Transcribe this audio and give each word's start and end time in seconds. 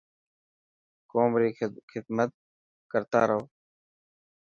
قوم 1.11 1.31
ري 1.41 1.49
خدمت 1.91 2.31
ڪرتارهو. 2.91 3.41